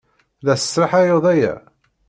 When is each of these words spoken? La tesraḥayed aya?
La 0.47 0.53
tesraḥayed 0.59 1.25
aya? 1.33 1.53